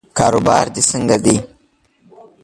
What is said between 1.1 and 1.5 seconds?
دی؟